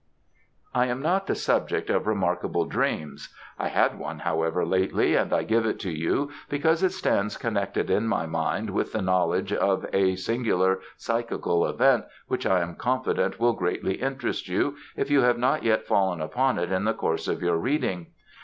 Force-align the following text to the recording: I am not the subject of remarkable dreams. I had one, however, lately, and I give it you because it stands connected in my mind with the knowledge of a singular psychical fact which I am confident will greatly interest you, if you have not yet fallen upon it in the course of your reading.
I 0.73 0.87
am 0.87 0.99
not 1.03 1.27
the 1.27 1.35
subject 1.35 1.91
of 1.91 2.07
remarkable 2.07 2.65
dreams. 2.65 3.31
I 3.59 3.67
had 3.67 3.99
one, 3.99 4.17
however, 4.17 4.65
lately, 4.65 5.13
and 5.13 5.31
I 5.31 5.43
give 5.43 5.63
it 5.63 5.83
you 5.85 6.31
because 6.49 6.81
it 6.81 6.91
stands 6.91 7.37
connected 7.37 7.91
in 7.91 8.07
my 8.07 8.25
mind 8.25 8.71
with 8.71 8.93
the 8.93 9.01
knowledge 9.03 9.53
of 9.53 9.85
a 9.93 10.15
singular 10.15 10.79
psychical 10.97 11.71
fact 11.77 12.09
which 12.27 12.47
I 12.47 12.61
am 12.61 12.77
confident 12.77 13.39
will 13.39 13.53
greatly 13.53 13.97
interest 14.01 14.47
you, 14.47 14.75
if 14.97 15.11
you 15.11 15.21
have 15.21 15.37
not 15.37 15.61
yet 15.61 15.85
fallen 15.85 16.19
upon 16.19 16.57
it 16.57 16.71
in 16.71 16.85
the 16.85 16.95
course 16.95 17.27
of 17.27 17.43
your 17.43 17.57
reading. 17.57 18.07